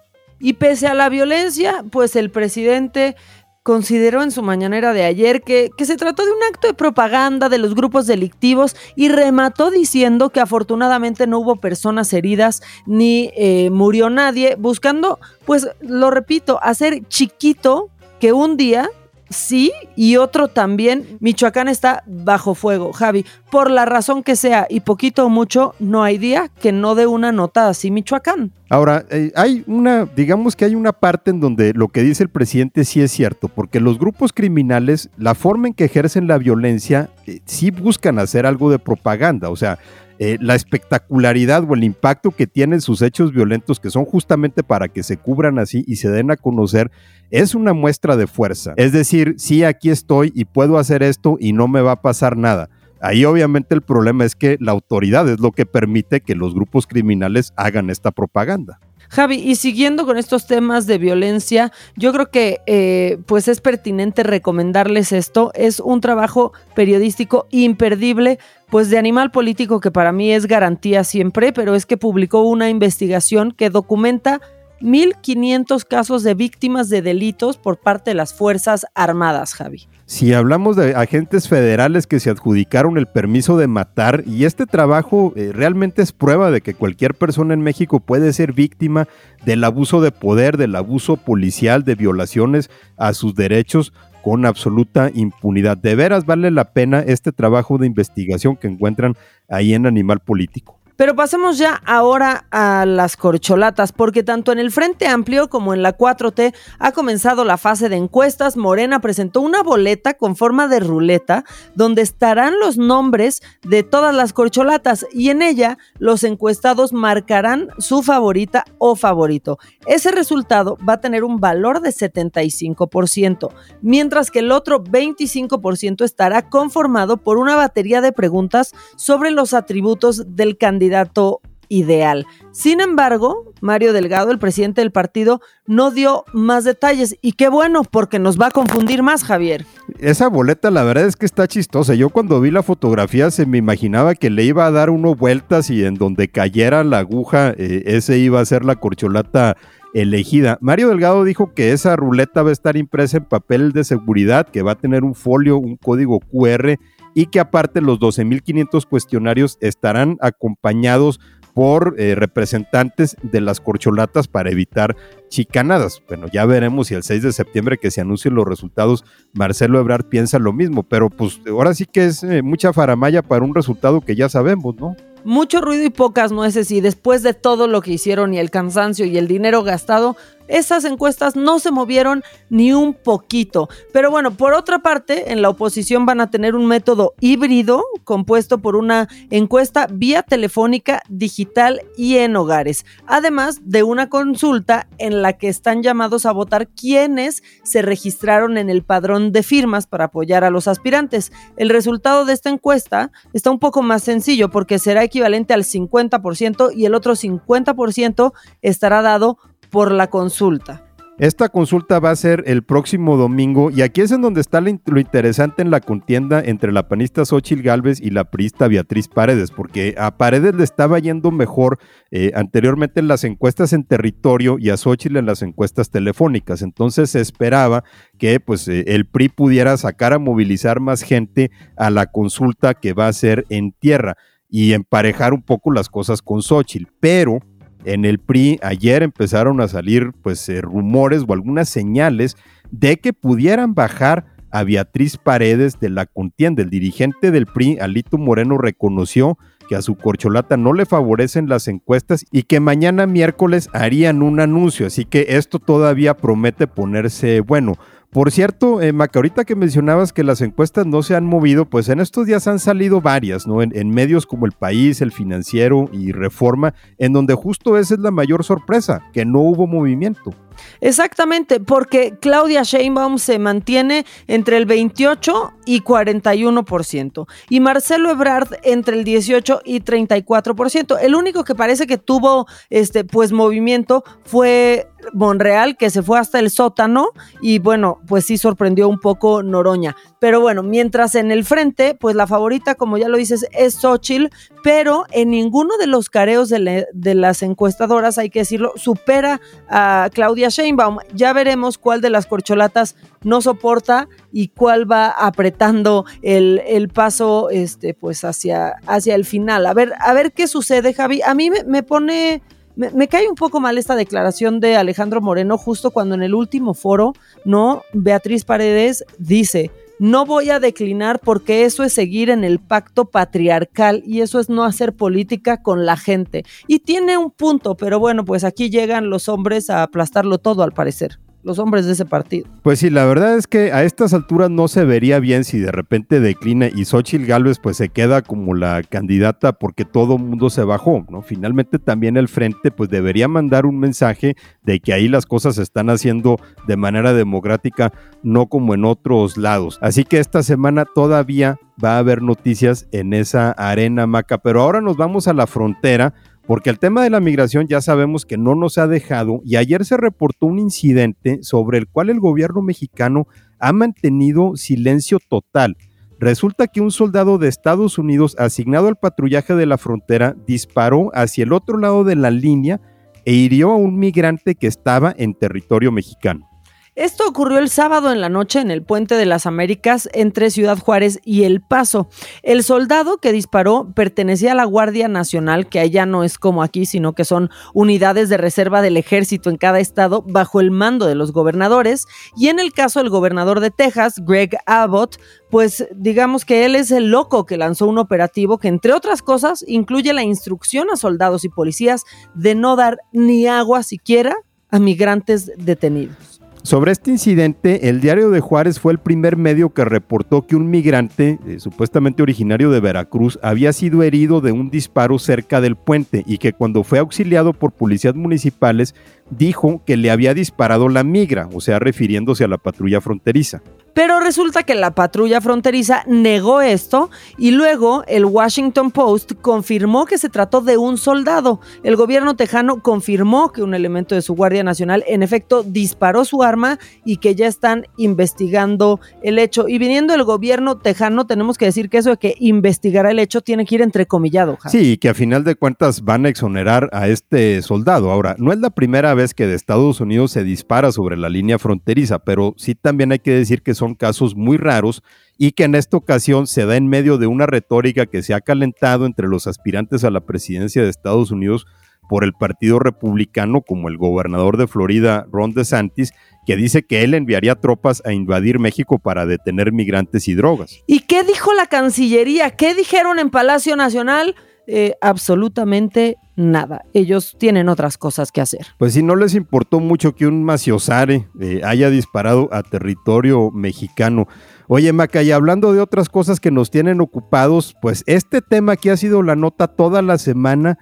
Y 0.44 0.54
pese 0.54 0.88
a 0.88 0.94
la 0.94 1.08
violencia, 1.08 1.84
pues 1.92 2.16
el 2.16 2.30
presidente 2.32 3.14
consideró 3.62 4.22
en 4.22 4.30
su 4.32 4.42
mañanera 4.42 4.92
de 4.92 5.04
ayer 5.04 5.42
que, 5.42 5.70
que, 5.76 5.84
se 5.84 5.96
trató 5.96 6.24
de 6.24 6.32
un 6.32 6.42
acto 6.48 6.66
de 6.66 6.74
propaganda 6.74 7.48
de 7.48 7.58
los 7.58 7.74
grupos 7.74 8.06
delictivos 8.06 8.74
y 8.96 9.08
remató 9.08 9.70
diciendo 9.70 10.30
que 10.30 10.40
afortunadamente 10.40 11.26
no 11.26 11.38
hubo 11.38 11.56
personas 11.56 12.12
heridas 12.12 12.62
ni 12.86 13.30
eh, 13.36 13.70
murió 13.70 14.10
nadie, 14.10 14.56
buscando, 14.56 15.20
pues 15.44 15.68
lo 15.80 16.10
repito, 16.10 16.58
hacer 16.62 17.06
chiquito 17.08 17.90
que 18.18 18.32
un 18.32 18.56
día 18.56 18.90
sí 19.32 19.72
y 19.96 20.16
otro 20.16 20.48
también. 20.48 21.18
Michoacán 21.20 21.68
está 21.68 22.02
bajo 22.06 22.54
fuego, 22.54 22.92
Javi. 22.92 23.24
Por 23.50 23.70
la 23.70 23.84
razón 23.84 24.22
que 24.22 24.36
sea 24.36 24.66
y 24.68 24.80
poquito 24.80 25.26
o 25.26 25.28
mucho, 25.28 25.74
no 25.78 26.02
hay 26.02 26.18
día 26.18 26.50
que 26.60 26.72
no 26.72 26.94
dé 26.94 27.06
una 27.06 27.32
nota 27.32 27.68
así 27.68 27.90
Michoacán. 27.90 28.52
Ahora, 28.72 29.04
eh, 29.10 29.32
hay 29.36 29.64
una, 29.66 30.06
digamos 30.16 30.56
que 30.56 30.64
hay 30.64 30.74
una 30.74 30.92
parte 30.92 31.30
en 31.30 31.40
donde 31.40 31.74
lo 31.74 31.88
que 31.88 32.02
dice 32.02 32.22
el 32.22 32.30
presidente 32.30 32.86
sí 32.86 33.02
es 33.02 33.12
cierto, 33.12 33.48
porque 33.48 33.80
los 33.80 33.98
grupos 33.98 34.32
criminales, 34.32 35.10
la 35.18 35.34
forma 35.34 35.68
en 35.68 35.74
que 35.74 35.84
ejercen 35.84 36.26
la 36.26 36.38
violencia, 36.38 37.10
eh, 37.26 37.40
sí 37.44 37.70
buscan 37.70 38.18
hacer 38.18 38.46
algo 38.46 38.70
de 38.70 38.78
propaganda, 38.78 39.50
o 39.50 39.56
sea, 39.56 39.78
eh, 40.18 40.38
la 40.40 40.54
espectacularidad 40.54 41.64
o 41.68 41.74
el 41.74 41.84
impacto 41.84 42.30
que 42.30 42.46
tienen 42.46 42.80
sus 42.80 43.02
hechos 43.02 43.32
violentos, 43.32 43.80
que 43.80 43.90
son 43.90 44.04
justamente 44.04 44.62
para 44.62 44.88
que 44.88 45.02
se 45.02 45.16
cubran 45.16 45.58
así 45.58 45.84
y 45.86 45.96
se 45.96 46.10
den 46.10 46.30
a 46.30 46.36
conocer, 46.36 46.90
es 47.30 47.54
una 47.54 47.72
muestra 47.72 48.16
de 48.16 48.26
fuerza. 48.26 48.74
Es 48.76 48.92
decir, 48.92 49.34
sí, 49.38 49.64
aquí 49.64 49.90
estoy 49.90 50.30
y 50.34 50.44
puedo 50.44 50.78
hacer 50.78 51.02
esto 51.02 51.38
y 51.40 51.52
no 51.52 51.66
me 51.66 51.80
va 51.80 51.92
a 51.92 52.02
pasar 52.02 52.36
nada. 52.36 52.68
Ahí 53.00 53.24
obviamente 53.24 53.74
el 53.74 53.82
problema 53.82 54.24
es 54.24 54.36
que 54.36 54.56
la 54.60 54.70
autoridad 54.70 55.28
es 55.28 55.40
lo 55.40 55.50
que 55.50 55.66
permite 55.66 56.20
que 56.20 56.36
los 56.36 56.54
grupos 56.54 56.86
criminales 56.86 57.52
hagan 57.56 57.90
esta 57.90 58.12
propaganda. 58.12 58.78
Javi, 59.12 59.36
y 59.36 59.56
siguiendo 59.56 60.06
con 60.06 60.16
estos 60.16 60.46
temas 60.46 60.86
de 60.86 60.96
violencia, 60.96 61.70
yo 61.96 62.14
creo 62.14 62.30
que 62.30 62.62
eh, 62.64 63.18
pues 63.26 63.46
es 63.46 63.60
pertinente 63.60 64.22
recomendarles 64.22 65.12
esto. 65.12 65.52
Es 65.54 65.80
un 65.80 66.00
trabajo 66.00 66.54
periodístico 66.74 67.46
imperdible, 67.50 68.38
pues 68.70 68.88
de 68.88 68.96
Animal 68.96 69.30
Político, 69.30 69.80
que 69.80 69.90
para 69.90 70.12
mí 70.12 70.32
es 70.32 70.46
garantía 70.46 71.04
siempre, 71.04 71.52
pero 71.52 71.74
es 71.74 71.84
que 71.84 71.98
publicó 71.98 72.40
una 72.40 72.70
investigación 72.70 73.52
que 73.52 73.68
documenta 73.68 74.40
1.500 74.82 75.84
casos 75.84 76.22
de 76.22 76.34
víctimas 76.34 76.88
de 76.88 77.02
delitos 77.02 77.56
por 77.56 77.78
parte 77.78 78.10
de 78.10 78.14
las 78.14 78.34
Fuerzas 78.34 78.84
Armadas, 78.94 79.54
Javi. 79.54 79.86
Si 80.06 80.34
hablamos 80.34 80.76
de 80.76 80.94
agentes 80.94 81.48
federales 81.48 82.06
que 82.06 82.20
se 82.20 82.28
adjudicaron 82.28 82.98
el 82.98 83.06
permiso 83.06 83.56
de 83.56 83.68
matar, 83.68 84.24
y 84.26 84.44
este 84.44 84.66
trabajo 84.66 85.32
eh, 85.36 85.52
realmente 85.54 86.02
es 86.02 86.12
prueba 86.12 86.50
de 86.50 86.60
que 86.60 86.74
cualquier 86.74 87.14
persona 87.14 87.54
en 87.54 87.62
México 87.62 88.00
puede 88.00 88.32
ser 88.32 88.52
víctima 88.52 89.08
del 89.46 89.64
abuso 89.64 90.00
de 90.00 90.10
poder, 90.10 90.56
del 90.56 90.76
abuso 90.76 91.16
policial, 91.16 91.84
de 91.84 91.94
violaciones 91.94 92.68
a 92.96 93.14
sus 93.14 93.34
derechos 93.34 93.92
con 94.22 94.44
absoluta 94.44 95.10
impunidad. 95.14 95.78
De 95.78 95.94
veras 95.94 96.26
vale 96.26 96.50
la 96.50 96.72
pena 96.72 97.00
este 97.00 97.32
trabajo 97.32 97.78
de 97.78 97.86
investigación 97.86 98.56
que 98.56 98.68
encuentran 98.68 99.14
ahí 99.48 99.74
en 99.74 99.86
Animal 99.86 100.20
Político. 100.20 100.81
Pero 100.96 101.16
pasemos 101.16 101.58
ya 101.58 101.80
ahora 101.86 102.46
a 102.50 102.84
las 102.86 103.16
corcholatas, 103.16 103.92
porque 103.92 104.22
tanto 104.22 104.52
en 104.52 104.58
el 104.58 104.70
Frente 104.70 105.06
Amplio 105.06 105.48
como 105.48 105.72
en 105.72 105.82
la 105.82 105.96
4T 105.96 106.54
ha 106.78 106.92
comenzado 106.92 107.44
la 107.44 107.56
fase 107.56 107.88
de 107.88 107.96
encuestas. 107.96 108.56
Morena 108.56 109.00
presentó 109.00 109.40
una 109.40 109.62
boleta 109.62 110.14
con 110.14 110.36
forma 110.36 110.68
de 110.68 110.80
ruleta 110.80 111.44
donde 111.74 112.02
estarán 112.02 112.58
los 112.60 112.76
nombres 112.76 113.40
de 113.62 113.82
todas 113.82 114.14
las 114.14 114.32
corcholatas 114.32 115.06
y 115.12 115.30
en 115.30 115.42
ella 115.42 115.78
los 115.98 116.24
encuestados 116.24 116.92
marcarán 116.92 117.68
su 117.78 118.02
favorita 118.02 118.64
o 118.78 118.94
favorito. 118.94 119.58
Ese 119.86 120.10
resultado 120.10 120.76
va 120.86 120.94
a 120.94 121.00
tener 121.00 121.24
un 121.24 121.40
valor 121.40 121.80
de 121.80 121.90
75%, 121.90 123.48
mientras 123.80 124.30
que 124.30 124.40
el 124.40 124.52
otro 124.52 124.84
25% 124.84 126.04
estará 126.04 126.48
conformado 126.50 127.16
por 127.16 127.38
una 127.38 127.56
batería 127.56 128.00
de 128.00 128.12
preguntas 128.12 128.72
sobre 128.96 129.30
los 129.30 129.54
atributos 129.54 130.36
del 130.36 130.58
candidato 130.58 130.81
candidato 130.82 131.40
ideal. 131.68 132.26
Sin 132.50 132.80
embargo, 132.80 133.54
Mario 133.62 133.92
Delgado, 133.94 134.30
el 134.30 134.38
presidente 134.38 134.82
del 134.82 134.90
partido, 134.90 135.40
no 135.66 135.90
dio 135.90 136.24
más 136.34 136.64
detalles 136.64 137.16
y 137.22 137.32
qué 137.32 137.48
bueno 137.48 137.82
porque 137.84 138.18
nos 138.18 138.38
va 138.38 138.48
a 138.48 138.50
confundir 138.50 139.02
más, 139.02 139.24
Javier. 139.24 139.64
Esa 139.98 140.28
boleta 140.28 140.70
la 140.70 140.82
verdad 140.82 141.06
es 141.06 141.16
que 141.16 141.24
está 141.24 141.46
chistosa. 141.46 141.94
Yo 141.94 142.10
cuando 142.10 142.40
vi 142.40 142.50
la 142.50 142.62
fotografía 142.62 143.30
se 143.30 143.46
me 143.46 143.58
imaginaba 143.58 144.14
que 144.14 144.28
le 144.28 144.44
iba 144.44 144.66
a 144.66 144.70
dar 144.70 144.90
uno 144.90 145.14
vueltas 145.14 145.70
y 145.70 145.84
en 145.84 145.94
donde 145.94 146.28
cayera 146.28 146.84
la 146.84 146.98
aguja, 146.98 147.54
eh, 147.56 147.84
ese 147.86 148.18
iba 148.18 148.40
a 148.40 148.44
ser 148.44 148.64
la 148.64 148.76
corcholata 148.76 149.56
elegida. 149.94 150.58
Mario 150.60 150.88
Delgado 150.88 151.24
dijo 151.24 151.54
que 151.54 151.72
esa 151.72 151.96
ruleta 151.96 152.42
va 152.42 152.50
a 152.50 152.54
estar 152.54 152.76
impresa 152.76 153.18
en 153.18 153.24
papel 153.24 153.72
de 153.72 153.84
seguridad, 153.84 154.48
que 154.48 154.62
va 154.62 154.72
a 154.72 154.78
tener 154.78 155.04
un 155.04 155.14
folio, 155.14 155.58
un 155.58 155.76
código 155.76 156.18
QR 156.20 156.76
y 157.14 157.26
que 157.26 157.40
aparte 157.40 157.80
los 157.80 157.98
12.500 157.98 158.86
cuestionarios 158.86 159.58
estarán 159.60 160.18
acompañados 160.20 161.20
por 161.54 161.94
eh, 161.98 162.14
representantes 162.14 163.16
de 163.22 163.40
las 163.40 163.60
corcholatas 163.60 164.28
para 164.28 164.50
evitar 164.50 164.96
chicanadas. 165.28 166.02
Bueno, 166.08 166.26
ya 166.32 166.46
veremos 166.46 166.88
si 166.88 166.94
el 166.94 167.02
6 167.02 167.22
de 167.22 167.32
septiembre 167.32 167.78
que 167.78 167.90
se 167.90 168.00
anuncien 168.00 168.34
los 168.34 168.46
resultados, 168.46 169.04
Marcelo 169.32 169.78
Ebrard 169.78 170.06
piensa 170.06 170.38
lo 170.38 170.52
mismo, 170.52 170.82
pero 170.82 171.10
pues 171.10 171.40
ahora 171.48 171.74
sí 171.74 171.86
que 171.86 172.06
es 172.06 172.22
eh, 172.22 172.42
mucha 172.42 172.72
faramaya 172.72 173.22
para 173.22 173.44
un 173.44 173.54
resultado 173.54 174.00
que 174.00 174.16
ya 174.16 174.28
sabemos, 174.28 174.76
¿no? 174.76 174.96
Mucho 175.24 175.60
ruido 175.60 175.84
y 175.84 175.90
pocas 175.90 176.32
nueces 176.32 176.72
y 176.72 176.80
después 176.80 177.22
de 177.22 177.32
todo 177.32 177.68
lo 177.68 177.80
que 177.80 177.92
hicieron 177.92 178.34
y 178.34 178.38
el 178.38 178.50
cansancio 178.50 179.04
y 179.04 179.16
el 179.18 179.28
dinero 179.28 179.62
gastado, 179.62 180.16
esas 180.48 180.84
encuestas 180.84 181.36
no 181.36 181.58
se 181.58 181.70
movieron 181.70 182.22
ni 182.50 182.72
un 182.72 182.94
poquito. 182.94 183.68
Pero 183.92 184.10
bueno, 184.10 184.36
por 184.36 184.54
otra 184.54 184.80
parte, 184.80 185.32
en 185.32 185.42
la 185.42 185.48
oposición 185.48 186.06
van 186.06 186.20
a 186.20 186.30
tener 186.30 186.54
un 186.54 186.66
método 186.66 187.14
híbrido 187.20 187.84
compuesto 188.04 188.58
por 188.58 188.76
una 188.76 189.08
encuesta 189.30 189.86
vía 189.90 190.22
telefónica, 190.22 191.02
digital 191.08 191.82
y 191.96 192.16
en 192.16 192.36
hogares, 192.36 192.84
además 193.06 193.60
de 193.64 193.82
una 193.82 194.08
consulta 194.08 194.88
en 194.98 195.22
la 195.22 195.34
que 195.34 195.48
están 195.48 195.82
llamados 195.82 196.26
a 196.26 196.32
votar 196.32 196.68
quienes 196.68 197.42
se 197.62 197.82
registraron 197.82 198.58
en 198.58 198.70
el 198.70 198.82
padrón 198.82 199.32
de 199.32 199.42
firmas 199.42 199.86
para 199.86 200.04
apoyar 200.04 200.44
a 200.44 200.50
los 200.50 200.68
aspirantes. 200.68 201.32
El 201.56 201.68
resultado 201.68 202.24
de 202.24 202.32
esta 202.32 202.50
encuesta 202.50 203.10
está 203.32 203.50
un 203.50 203.58
poco 203.58 203.82
más 203.82 204.02
sencillo 204.02 204.50
porque 204.50 204.78
será 204.78 205.04
equivalente 205.04 205.54
al 205.54 205.64
50% 205.64 206.72
y 206.74 206.86
el 206.86 206.94
otro 206.94 207.14
50% 207.14 208.32
estará 208.62 209.02
dado 209.02 209.38
por 209.72 209.90
la 209.90 210.08
consulta. 210.08 210.84
Esta 211.18 211.48
consulta 211.48 211.98
va 211.98 212.10
a 212.10 212.16
ser 212.16 212.42
el 212.46 212.62
próximo 212.62 213.16
domingo 213.16 213.70
y 213.70 213.82
aquí 213.82 214.00
es 214.00 214.10
en 214.12 214.22
donde 214.22 214.40
está 214.40 214.60
lo 214.60 214.70
interesante 214.70 215.62
en 215.62 215.70
la 215.70 215.80
contienda 215.80 216.42
entre 216.44 216.72
la 216.72 216.88
panista 216.88 217.24
Xochil 217.24 217.62
Gálvez 217.62 218.00
y 218.00 218.10
la 218.10 218.30
priista 218.30 218.66
Beatriz 218.66 219.08
Paredes, 219.08 219.50
porque 219.50 219.94
a 219.98 220.16
Paredes 220.16 220.54
le 220.54 220.64
estaba 220.64 220.98
yendo 220.98 221.30
mejor 221.30 221.78
eh, 222.10 222.32
anteriormente 222.34 223.00
en 223.00 223.08
las 223.08 223.24
encuestas 223.24 223.72
en 223.72 223.84
territorio 223.84 224.56
y 224.58 224.70
a 224.70 224.76
Xochitl 224.76 225.18
en 225.18 225.26
las 225.26 225.42
encuestas 225.42 225.90
telefónicas. 225.90 226.60
Entonces 226.62 227.10
se 227.10 227.20
esperaba 227.20 227.84
que 228.18 228.40
pues, 228.40 228.66
eh, 228.68 228.84
el 228.88 229.06
PRI 229.06 229.28
pudiera 229.28 229.76
sacar 229.76 230.12
a 230.14 230.18
movilizar 230.18 230.80
más 230.80 231.02
gente 231.02 231.50
a 231.76 231.90
la 231.90 232.06
consulta 232.06 232.74
que 232.74 232.94
va 232.94 233.08
a 233.08 233.12
ser 233.12 233.46
en 233.48 233.72
tierra 233.72 234.16
y 234.48 234.72
emparejar 234.74 235.32
un 235.32 235.42
poco 235.42 235.70
las 235.70 235.88
cosas 235.88 236.20
con 236.20 236.42
Xochitl, 236.42 236.90
pero 237.00 237.38
en 237.84 238.04
el 238.04 238.18
PRI 238.18 238.58
ayer 238.62 239.02
empezaron 239.02 239.60
a 239.60 239.68
salir 239.68 240.12
pues 240.22 240.48
eh, 240.48 240.60
rumores 240.60 241.24
o 241.26 241.32
algunas 241.32 241.68
señales 241.68 242.36
de 242.70 242.96
que 242.96 243.12
pudieran 243.12 243.74
bajar 243.74 244.26
a 244.50 244.64
Beatriz 244.64 245.16
Paredes 245.16 245.80
de 245.80 245.90
la 245.90 246.06
contienda. 246.06 246.62
El 246.62 246.70
dirigente 246.70 247.30
del 247.30 247.46
PRI, 247.46 247.78
Alito 247.80 248.18
Moreno, 248.18 248.58
reconoció 248.58 249.38
que 249.68 249.76
a 249.76 249.82
su 249.82 249.96
corcholata 249.96 250.56
no 250.56 250.72
le 250.74 250.84
favorecen 250.84 251.48
las 251.48 251.68
encuestas 251.68 252.24
y 252.30 252.42
que 252.42 252.60
mañana 252.60 253.06
miércoles 253.06 253.68
harían 253.72 254.22
un 254.22 254.40
anuncio. 254.40 254.86
Así 254.86 255.04
que 255.04 255.26
esto 255.30 255.58
todavía 255.58 256.14
promete 256.14 256.66
ponerse 256.66 257.40
bueno. 257.40 257.76
Por 258.12 258.30
cierto, 258.30 258.82
eh, 258.82 258.92
Maca, 258.92 259.20
ahorita 259.20 259.46
que 259.46 259.56
mencionabas 259.56 260.12
que 260.12 260.22
las 260.22 260.42
encuestas 260.42 260.84
no 260.84 261.02
se 261.02 261.16
han 261.16 261.24
movido, 261.24 261.64
pues 261.64 261.88
en 261.88 261.98
estos 261.98 262.26
días 262.26 262.46
han 262.46 262.58
salido 262.58 263.00
varias, 263.00 263.46
¿no? 263.46 263.62
En, 263.62 263.74
en, 263.74 263.88
medios 263.88 264.26
como 264.26 264.44
El 264.44 264.52
País, 264.52 265.00
El 265.00 265.12
Financiero 265.12 265.88
y 265.94 266.12
Reforma, 266.12 266.74
en 266.98 267.14
donde 267.14 267.32
justo 267.32 267.78
esa 267.78 267.94
es 267.94 268.00
la 268.00 268.10
mayor 268.10 268.44
sorpresa, 268.44 269.00
que 269.14 269.24
no 269.24 269.40
hubo 269.40 269.66
movimiento. 269.66 270.34
Exactamente, 270.80 271.60
porque 271.60 272.14
Claudia 272.20 272.62
Sheinbaum 272.62 273.18
se 273.18 273.38
mantiene 273.38 274.04
entre 274.26 274.56
el 274.56 274.66
28 274.66 275.52
y 275.64 275.82
41% 275.82 277.26
y 277.48 277.60
Marcelo 277.60 278.10
Ebrard 278.10 278.48
entre 278.62 278.96
el 278.96 279.04
18 279.04 279.62
y 279.64 279.80
34%. 279.80 280.98
El 281.00 281.14
único 281.14 281.44
que 281.44 281.54
parece 281.54 281.86
que 281.86 281.98
tuvo 281.98 282.46
este 282.70 283.04
pues 283.04 283.32
movimiento 283.32 284.04
fue 284.24 284.88
Monreal, 285.12 285.76
que 285.76 285.90
se 285.90 286.02
fue 286.02 286.18
hasta 286.18 286.38
el 286.38 286.50
sótano 286.50 287.08
y 287.40 287.58
bueno, 287.58 288.00
pues 288.06 288.24
sí 288.24 288.38
sorprendió 288.38 288.88
un 288.88 289.00
poco 289.00 289.42
Noroña. 289.42 289.96
Pero 290.20 290.40
bueno, 290.40 290.62
mientras 290.62 291.14
en 291.14 291.32
el 291.32 291.44
frente, 291.44 291.96
pues 291.98 292.14
la 292.14 292.26
favorita, 292.26 292.74
como 292.74 292.98
ya 292.98 293.08
lo 293.08 293.16
dices, 293.16 293.46
es 293.52 293.74
Xochitl, 293.74 294.26
pero 294.62 295.04
en 295.10 295.30
ninguno 295.30 295.76
de 295.78 295.86
los 295.86 296.08
careos 296.08 296.48
de, 296.48 296.86
de 296.92 297.14
las 297.14 297.42
encuestadoras, 297.42 298.18
hay 298.18 298.30
que 298.30 298.40
decirlo, 298.40 298.72
supera 298.76 299.40
a 299.68 300.08
Claudia 300.12 300.41
Sheinbaum. 300.48 300.98
Ya 301.14 301.32
veremos 301.32 301.78
cuál 301.78 302.00
de 302.00 302.10
las 302.10 302.26
corcholatas 302.26 302.96
no 303.22 303.40
soporta 303.40 304.08
y 304.32 304.48
cuál 304.48 304.90
va 304.90 305.08
apretando 305.08 306.04
el, 306.22 306.62
el 306.66 306.88
paso 306.88 307.50
este, 307.50 307.94
pues 307.94 308.24
hacia, 308.24 308.74
hacia 308.86 309.14
el 309.14 309.24
final. 309.24 309.66
A 309.66 309.74
ver, 309.74 309.92
a 309.98 310.12
ver 310.12 310.32
qué 310.32 310.46
sucede, 310.46 310.94
Javi. 310.94 311.22
A 311.22 311.34
mí 311.34 311.50
me, 311.50 311.64
me 311.64 311.82
pone 311.82 312.42
me, 312.74 313.08
cae 313.08 313.28
un 313.28 313.34
poco 313.34 313.60
mal 313.60 313.76
esta 313.78 313.96
declaración 313.96 314.60
de 314.60 314.76
Alejandro 314.76 315.20
Moreno 315.20 315.58
justo 315.58 315.90
cuando 315.90 316.14
en 316.14 316.22
el 316.22 316.34
último 316.34 316.74
foro, 316.74 317.12
¿no? 317.44 317.82
Beatriz 317.92 318.44
Paredes 318.44 319.04
dice, 319.18 319.70
no 320.02 320.26
voy 320.26 320.50
a 320.50 320.58
declinar 320.58 321.20
porque 321.20 321.64
eso 321.64 321.84
es 321.84 321.92
seguir 321.92 322.28
en 322.28 322.42
el 322.42 322.58
pacto 322.58 323.04
patriarcal 323.04 324.02
y 324.04 324.22
eso 324.22 324.40
es 324.40 324.48
no 324.48 324.64
hacer 324.64 324.94
política 324.94 325.62
con 325.62 325.86
la 325.86 325.96
gente. 325.96 326.44
Y 326.66 326.80
tiene 326.80 327.16
un 327.16 327.30
punto, 327.30 327.76
pero 327.76 328.00
bueno, 328.00 328.24
pues 328.24 328.42
aquí 328.42 328.68
llegan 328.68 329.10
los 329.10 329.28
hombres 329.28 329.70
a 329.70 329.84
aplastarlo 329.84 330.38
todo 330.38 330.64
al 330.64 330.72
parecer 330.72 331.20
los 331.42 331.58
hombres 331.58 331.86
de 331.86 331.92
ese 331.92 332.04
partido. 332.04 332.46
Pues 332.62 332.78
sí, 332.78 332.90
la 332.90 333.04
verdad 333.04 333.36
es 333.36 333.46
que 333.46 333.72
a 333.72 333.84
estas 333.84 334.14
alturas 334.14 334.50
no 334.50 334.68
se 334.68 334.84
vería 334.84 335.18
bien 335.18 335.44
si 335.44 335.58
de 335.58 335.72
repente 335.72 336.20
declina 336.20 336.68
y 336.68 336.84
Xochitl 336.84 337.26
Gálvez 337.26 337.58
pues 337.58 337.76
se 337.76 337.88
queda 337.88 338.22
como 338.22 338.54
la 338.54 338.82
candidata 338.82 339.52
porque 339.52 339.84
todo 339.84 340.18
mundo 340.18 340.50
se 340.50 340.62
bajó, 340.64 341.04
¿no? 341.08 341.22
Finalmente 341.22 341.78
también 341.78 342.16
el 342.16 342.28
frente 342.28 342.70
pues 342.70 342.90
debería 342.90 343.28
mandar 343.28 343.66
un 343.66 343.78
mensaje 343.78 344.36
de 344.62 344.80
que 344.80 344.92
ahí 344.92 345.08
las 345.08 345.26
cosas 345.26 345.56
se 345.56 345.62
están 345.62 345.90
haciendo 345.90 346.38
de 346.66 346.76
manera 346.76 347.12
democrática, 347.12 347.92
no 348.22 348.46
como 348.46 348.74
en 348.74 348.84
otros 348.84 349.36
lados. 349.36 349.78
Así 349.82 350.04
que 350.04 350.18
esta 350.18 350.42
semana 350.42 350.84
todavía 350.84 351.58
va 351.82 351.96
a 351.96 351.98
haber 351.98 352.22
noticias 352.22 352.86
en 352.92 353.12
esa 353.12 353.50
arena 353.52 354.06
maca, 354.06 354.38
pero 354.38 354.62
ahora 354.62 354.80
nos 354.80 354.96
vamos 354.96 355.26
a 355.26 355.32
la 355.32 355.46
frontera 355.46 356.14
porque 356.46 356.70
el 356.70 356.78
tema 356.78 357.02
de 357.02 357.10
la 357.10 357.20
migración 357.20 357.68
ya 357.68 357.80
sabemos 357.80 358.26
que 358.26 358.36
no 358.36 358.54
nos 358.54 358.78
ha 358.78 358.86
dejado 358.86 359.40
y 359.44 359.56
ayer 359.56 359.84
se 359.84 359.96
reportó 359.96 360.46
un 360.46 360.58
incidente 360.58 361.38
sobre 361.42 361.78
el 361.78 361.86
cual 361.86 362.10
el 362.10 362.20
gobierno 362.20 362.62
mexicano 362.62 363.26
ha 363.58 363.72
mantenido 363.72 364.56
silencio 364.56 365.18
total. 365.28 365.76
Resulta 366.18 366.68
que 366.68 366.80
un 366.80 366.90
soldado 366.90 367.38
de 367.38 367.48
Estados 367.48 367.98
Unidos 367.98 368.36
asignado 368.38 368.88
al 368.88 368.96
patrullaje 368.96 369.54
de 369.54 369.66
la 369.66 369.78
frontera 369.78 370.36
disparó 370.46 371.10
hacia 371.14 371.44
el 371.44 371.52
otro 371.52 371.78
lado 371.78 372.04
de 372.04 372.16
la 372.16 372.30
línea 372.30 372.80
e 373.24 373.32
hirió 373.32 373.70
a 373.70 373.76
un 373.76 373.98
migrante 373.98 374.54
que 374.54 374.66
estaba 374.66 375.14
en 375.16 375.34
territorio 375.34 375.90
mexicano. 375.90 376.51
Esto 376.94 377.26
ocurrió 377.26 377.58
el 377.58 377.70
sábado 377.70 378.12
en 378.12 378.20
la 378.20 378.28
noche 378.28 378.60
en 378.60 378.70
el 378.70 378.82
Puente 378.82 379.14
de 379.14 379.24
las 379.24 379.46
Américas 379.46 380.10
entre 380.12 380.50
Ciudad 380.50 380.76
Juárez 380.76 381.20
y 381.24 381.44
El 381.44 381.62
Paso. 381.62 382.10
El 382.42 382.62
soldado 382.62 383.16
que 383.16 383.32
disparó 383.32 383.90
pertenecía 383.94 384.52
a 384.52 384.54
la 384.54 384.66
Guardia 384.66 385.08
Nacional, 385.08 385.70
que 385.70 385.80
allá 385.80 386.04
no 386.04 386.22
es 386.22 386.36
como 386.36 386.62
aquí, 386.62 386.84
sino 386.84 387.14
que 387.14 387.24
son 387.24 387.48
unidades 387.72 388.28
de 388.28 388.36
reserva 388.36 388.82
del 388.82 388.98
ejército 388.98 389.48
en 389.48 389.56
cada 389.56 389.80
estado 389.80 390.20
bajo 390.20 390.60
el 390.60 390.70
mando 390.70 391.06
de 391.06 391.14
los 391.14 391.32
gobernadores. 391.32 392.04
Y 392.36 392.48
en 392.48 392.58
el 392.58 392.74
caso 392.74 393.00
del 393.00 393.08
gobernador 393.08 393.60
de 393.60 393.70
Texas, 393.70 394.16
Greg 394.26 394.58
Abbott, 394.66 395.18
pues 395.50 395.88
digamos 395.96 396.44
que 396.44 396.66
él 396.66 396.76
es 396.76 396.90
el 396.90 397.10
loco 397.10 397.46
que 397.46 397.56
lanzó 397.56 397.86
un 397.86 397.96
operativo 397.96 398.58
que 398.58 398.68
entre 398.68 398.92
otras 398.92 399.22
cosas 399.22 399.64
incluye 399.66 400.12
la 400.12 400.24
instrucción 400.24 400.90
a 400.92 400.96
soldados 400.96 401.44
y 401.44 401.48
policías 401.48 402.04
de 402.34 402.54
no 402.54 402.76
dar 402.76 402.98
ni 403.12 403.46
agua 403.46 403.82
siquiera 403.82 404.36
a 404.70 404.78
migrantes 404.78 405.52
detenidos. 405.56 406.31
Sobre 406.64 406.92
este 406.92 407.10
incidente, 407.10 407.88
el 407.88 408.00
diario 408.00 408.30
de 408.30 408.38
Juárez 408.38 408.78
fue 408.78 408.92
el 408.92 408.98
primer 408.98 409.36
medio 409.36 409.70
que 409.70 409.84
reportó 409.84 410.46
que 410.46 410.54
un 410.54 410.70
migrante, 410.70 411.40
eh, 411.44 411.58
supuestamente 411.58 412.22
originario 412.22 412.70
de 412.70 412.78
Veracruz, 412.78 413.40
había 413.42 413.72
sido 413.72 414.04
herido 414.04 414.40
de 414.40 414.52
un 414.52 414.70
disparo 414.70 415.18
cerca 415.18 415.60
del 415.60 415.74
puente 415.74 416.22
y 416.24 416.38
que 416.38 416.52
cuando 416.52 416.84
fue 416.84 417.00
auxiliado 417.00 417.52
por 417.52 417.72
policías 417.72 418.14
municipales 418.14 418.94
dijo 419.28 419.82
que 419.84 419.96
le 419.96 420.12
había 420.12 420.34
disparado 420.34 420.88
la 420.88 421.02
migra, 421.02 421.48
o 421.52 421.60
sea, 421.60 421.80
refiriéndose 421.80 422.44
a 422.44 422.48
la 422.48 422.58
patrulla 422.58 423.00
fronteriza. 423.00 423.60
Pero 423.94 424.20
resulta 424.20 424.62
que 424.62 424.74
la 424.74 424.94
patrulla 424.94 425.40
fronteriza 425.40 426.02
negó 426.06 426.62
esto 426.62 427.10
y 427.36 427.50
luego 427.50 428.04
el 428.06 428.24
Washington 428.24 428.90
Post 428.90 429.32
confirmó 429.40 430.06
que 430.06 430.18
se 430.18 430.28
trató 430.28 430.60
de 430.62 430.78
un 430.78 430.96
soldado. 430.96 431.60
El 431.82 431.96
gobierno 431.96 432.34
tejano 432.34 432.82
confirmó 432.82 433.52
que 433.52 433.62
un 433.62 433.74
elemento 433.74 434.14
de 434.14 434.22
su 434.22 434.34
Guardia 434.34 434.64
Nacional 434.64 435.04
en 435.06 435.22
efecto 435.22 435.62
disparó 435.62 436.24
su 436.24 436.42
arma 436.42 436.78
y 437.04 437.18
que 437.18 437.34
ya 437.34 437.46
están 437.46 437.86
investigando 437.96 439.00
el 439.22 439.38
hecho. 439.38 439.68
Y 439.68 439.78
viniendo 439.78 440.14
el 440.14 440.24
gobierno 440.24 440.78
tejano, 440.78 441.26
tenemos 441.26 441.58
que 441.58 441.66
decir 441.66 441.90
que 441.90 441.98
eso 441.98 442.10
de 442.10 442.16
que 442.16 442.34
investigará 442.38 443.10
el 443.10 443.18
hecho 443.18 443.42
tiene 443.42 443.66
que 443.66 443.74
ir 443.74 443.82
entrecomillado. 443.82 444.58
Sí, 444.68 444.96
que 444.96 445.08
a 445.08 445.14
final 445.14 445.44
de 445.44 445.54
cuentas 445.54 446.02
van 446.02 446.26
a 446.26 446.28
exonerar 446.28 446.88
a 446.92 447.08
este 447.08 447.60
soldado. 447.62 448.10
Ahora, 448.10 448.36
no 448.38 448.52
es 448.52 448.58
la 448.58 448.70
primera 448.70 449.14
vez 449.14 449.34
que 449.34 449.46
de 449.46 449.54
Estados 449.54 450.00
Unidos 450.00 450.32
se 450.32 450.44
dispara 450.44 450.92
sobre 450.92 451.16
la 451.16 451.28
línea 451.28 451.58
fronteriza, 451.58 452.20
pero 452.20 452.54
sí 452.56 452.74
también 452.74 453.12
hay 453.12 453.18
que 453.18 453.32
decir 453.32 453.62
que 453.62 453.74
son 453.82 453.96
casos 453.96 454.36
muy 454.36 454.58
raros 454.58 455.02
y 455.38 455.52
que 455.52 455.64
en 455.64 455.74
esta 455.74 455.96
ocasión 455.96 456.46
se 456.46 456.64
da 456.66 456.76
en 456.76 456.86
medio 456.86 457.18
de 457.18 457.26
una 457.26 457.46
retórica 457.46 458.06
que 458.06 458.22
se 458.22 458.32
ha 458.32 458.40
calentado 458.40 459.06
entre 459.06 459.26
los 459.26 459.48
aspirantes 459.48 460.04
a 460.04 460.10
la 460.10 460.20
presidencia 460.20 460.84
de 460.84 460.88
Estados 460.88 461.32
Unidos 461.32 461.66
por 462.08 462.22
el 462.22 462.32
Partido 462.32 462.78
Republicano, 462.78 463.62
como 463.62 463.88
el 463.88 463.96
gobernador 463.96 464.56
de 464.56 464.68
Florida, 464.68 465.26
Ron 465.32 465.52
DeSantis, 465.52 466.12
que 466.46 466.54
dice 466.54 466.84
que 466.84 467.02
él 467.02 467.14
enviaría 467.14 467.56
tropas 467.56 468.02
a 468.04 468.12
invadir 468.12 468.60
México 468.60 469.00
para 469.00 469.26
detener 469.26 469.72
migrantes 469.72 470.28
y 470.28 470.34
drogas. 470.34 470.78
¿Y 470.86 471.00
qué 471.00 471.24
dijo 471.24 471.52
la 471.54 471.66
Cancillería? 471.66 472.50
¿Qué 472.50 472.76
dijeron 472.76 473.18
en 473.18 473.30
Palacio 473.30 473.74
Nacional? 473.74 474.36
Eh, 474.68 474.94
absolutamente 475.00 476.18
nada. 476.36 476.84
Ellos 476.92 477.36
tienen 477.38 477.68
otras 477.68 477.98
cosas 477.98 478.32
que 478.32 478.40
hacer. 478.40 478.66
Pues 478.78 478.94
si 478.94 479.02
no 479.02 479.16
les 479.16 479.34
importó 479.34 479.80
mucho 479.80 480.14
que 480.14 480.26
un 480.26 480.44
maciosare 480.44 481.28
eh, 481.40 481.60
haya 481.64 481.90
disparado 481.90 482.48
a 482.52 482.62
territorio 482.62 483.50
mexicano. 483.50 484.28
Oye, 484.68 484.92
Maca, 484.92 485.22
y 485.22 485.32
hablando 485.32 485.72
de 485.72 485.80
otras 485.80 486.08
cosas 486.08 486.40
que 486.40 486.50
nos 486.50 486.70
tienen 486.70 487.00
ocupados, 487.00 487.76
pues 487.82 488.04
este 488.06 488.40
tema 488.40 488.76
que 488.76 488.90
ha 488.90 488.96
sido 488.96 489.22
la 489.22 489.36
nota 489.36 489.68
toda 489.68 490.02
la 490.02 490.18
semana, 490.18 490.78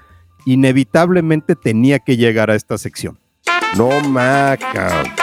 inevitablemente 0.46 1.56
tenía 1.56 1.98
que 1.98 2.16
llegar 2.16 2.50
a 2.50 2.54
esta 2.54 2.78
sección. 2.78 3.18
No, 3.76 3.88
Maca 4.08 5.19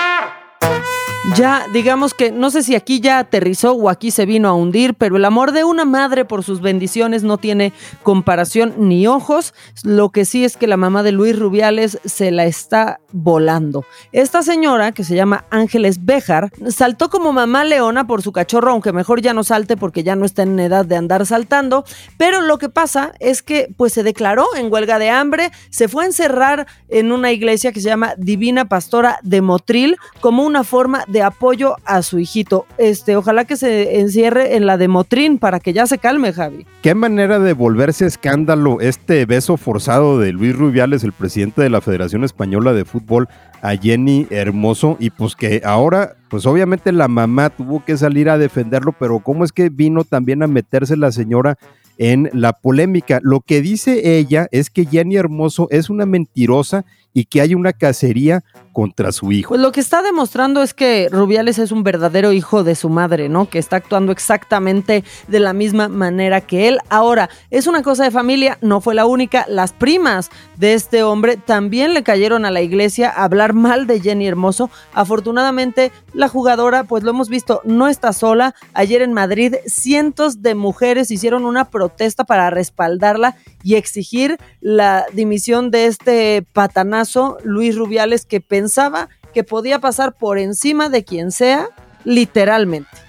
ya 1.35 1.65
digamos 1.73 2.13
que 2.13 2.31
no 2.31 2.49
sé 2.49 2.63
si 2.63 2.75
aquí 2.75 2.99
ya 2.99 3.19
aterrizó 3.19 3.73
o 3.73 3.89
aquí 3.89 4.11
se 4.11 4.25
vino 4.25 4.47
a 4.47 4.53
hundir, 4.53 4.93
pero 4.93 5.17
el 5.17 5.25
amor 5.25 5.51
de 5.51 5.63
una 5.63 5.83
madre 5.83 6.25
por 6.25 6.43
sus 6.43 6.61
bendiciones 6.61 7.23
no 7.23 7.37
tiene 7.37 7.73
comparación 8.03 8.73
ni 8.77 9.07
ojos. 9.07 9.53
Lo 9.83 10.09
que 10.09 10.25
sí 10.25 10.45
es 10.45 10.55
que 10.55 10.67
la 10.67 10.77
mamá 10.77 11.03
de 11.03 11.11
Luis 11.11 11.37
Rubiales 11.37 11.99
se 12.05 12.31
la 12.31 12.45
está 12.45 12.99
volando. 13.11 13.83
Esta 14.11 14.41
señora, 14.41 14.91
que 14.91 15.03
se 15.03 15.15
llama 15.15 15.45
Ángeles 15.49 16.05
Béjar, 16.05 16.51
saltó 16.69 17.09
como 17.09 17.33
mamá 17.33 17.63
leona 17.63 18.07
por 18.07 18.21
su 18.21 18.31
cachorro, 18.31 18.71
aunque 18.71 18.93
mejor 18.93 19.21
ya 19.21 19.33
no 19.33 19.43
salte 19.43 19.75
porque 19.75 20.03
ya 20.03 20.15
no 20.15 20.25
está 20.25 20.43
en 20.43 20.59
edad 20.59 20.85
de 20.85 20.95
andar 20.95 21.25
saltando. 21.25 21.83
Pero 22.17 22.41
lo 22.41 22.57
que 22.57 22.69
pasa 22.69 23.11
es 23.19 23.43
que 23.43 23.67
pues 23.75 23.93
se 23.93 24.03
declaró 24.03 24.45
en 24.55 24.71
huelga 24.71 24.99
de 24.99 25.09
hambre, 25.09 25.51
se 25.69 25.87
fue 25.87 26.03
a 26.03 26.07
encerrar 26.07 26.67
en 26.89 27.11
una 27.11 27.31
iglesia 27.31 27.71
que 27.71 27.81
se 27.81 27.89
llama 27.89 28.13
Divina 28.17 28.65
Pastora 28.65 29.19
de 29.23 29.41
Motril 29.41 29.97
como 30.21 30.43
una 30.45 30.63
forma 30.63 31.03
de 31.07 31.16
apoyo 31.21 31.75
a 31.85 32.01
su 32.01 32.19
hijito. 32.19 32.65
Este, 32.77 33.15
ojalá 33.15 33.45
que 33.45 33.57
se 33.57 33.99
encierre 33.99 34.55
en 34.55 34.65
la 34.65 34.77
de 34.77 34.87
Motrin 34.87 35.37
para 35.37 35.59
que 35.59 35.73
ya 35.73 35.87
se 35.87 35.97
calme, 35.97 36.33
Javi. 36.33 36.65
Qué 36.81 36.95
manera 36.95 37.39
de 37.39 37.53
volverse 37.53 38.05
escándalo 38.05 38.81
este 38.81 39.25
beso 39.25 39.57
forzado 39.57 40.19
de 40.19 40.31
Luis 40.31 40.55
Rubiales, 40.55 41.03
el 41.03 41.13
presidente 41.13 41.61
de 41.61 41.69
la 41.69 41.81
Federación 41.81 42.23
Española 42.23 42.73
de 42.73 42.85
Fútbol, 42.85 43.27
a 43.61 43.75
Jenny 43.75 44.27
Hermoso 44.29 44.97
y 44.99 45.09
pues 45.09 45.35
que 45.35 45.61
ahora, 45.65 46.15
pues 46.29 46.45
obviamente 46.45 46.91
la 46.91 47.07
mamá 47.07 47.49
tuvo 47.49 47.83
que 47.83 47.97
salir 47.97 48.29
a 48.29 48.37
defenderlo, 48.37 48.93
pero 48.97 49.19
cómo 49.19 49.43
es 49.43 49.51
que 49.51 49.69
vino 49.69 50.03
también 50.03 50.43
a 50.43 50.47
meterse 50.47 50.95
la 50.95 51.11
señora 51.11 51.57
en 51.97 52.29
la 52.33 52.53
polémica. 52.53 53.19
Lo 53.23 53.41
que 53.41 53.61
dice 53.61 54.17
ella 54.17 54.47
es 54.51 54.69
que 54.69 54.85
Jenny 54.85 55.15
Hermoso 55.15 55.67
es 55.71 55.89
una 55.89 56.05
mentirosa 56.05 56.85
y 57.17 57.25
que 57.25 57.41
hay 57.41 57.55
una 57.55 57.73
cacería 57.73 58.43
contra 58.73 59.11
su 59.11 59.31
hijo. 59.31 59.49
Pues 59.49 59.61
lo 59.61 59.71
que 59.71 59.79
está 59.79 60.03
demostrando 60.03 60.61
es 60.61 60.75
que 60.75 61.09
Rubiales 61.11 61.57
es 61.57 61.71
un 61.71 61.81
verdadero 61.81 62.31
hijo 62.31 62.63
de 62.63 62.75
su 62.75 62.89
madre, 62.89 63.27
¿no? 63.27 63.49
Que 63.49 63.57
está 63.57 63.77
actuando 63.77 64.11
exactamente 64.11 65.03
de 65.27 65.39
la 65.39 65.51
misma 65.51 65.87
manera 65.87 66.41
que 66.41 66.67
él. 66.67 66.77
Ahora, 66.89 67.27
es 67.49 67.65
una 67.65 67.81
cosa 67.81 68.03
de 68.03 68.11
familia, 68.11 68.59
no 68.61 68.79
fue 68.79 68.93
la 68.93 69.07
única. 69.07 69.47
Las 69.49 69.73
primas 69.73 70.29
de 70.57 70.75
este 70.75 71.01
hombre 71.01 71.37
también 71.37 71.95
le 71.95 72.03
cayeron 72.03 72.45
a 72.45 72.51
la 72.51 72.61
iglesia 72.61 73.09
a 73.09 73.23
hablar 73.23 73.53
mal 73.53 73.87
de 73.87 73.99
Jenny 73.99 74.27
Hermoso. 74.27 74.69
Afortunadamente, 74.93 75.91
la 76.13 76.27
jugadora, 76.27 76.83
pues 76.83 77.03
lo 77.03 77.09
hemos 77.09 77.29
visto, 77.29 77.61
no 77.63 77.87
está 77.87 78.13
sola. 78.13 78.53
Ayer 78.75 79.01
en 79.01 79.13
Madrid, 79.13 79.55
cientos 79.65 80.43
de 80.43 80.53
mujeres 80.53 81.09
hicieron 81.09 81.45
una 81.45 81.71
protesta 81.71 82.25
para 82.25 82.51
respaldarla 82.51 83.37
y 83.67 83.75
exigir 83.75 84.37
la 84.61 85.05
dimisión 85.11 85.71
de 85.71 85.87
este 85.87 86.41
patanazo, 86.53 87.37
Luis 87.43 87.75
Rubiales, 87.75 88.25
que 88.25 88.39
pensaba 88.39 89.09
que 89.33 89.43
podía 89.43 89.79
pasar 89.79 90.17
por 90.17 90.39
encima 90.39 90.87
de 90.87 91.03
quien 91.03 91.33
sea, 91.33 91.67
literalmente. 92.05 93.06